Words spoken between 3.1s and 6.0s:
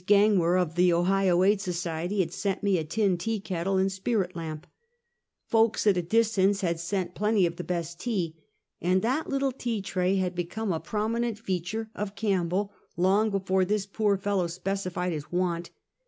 tea kettle and spirit lamp; folks at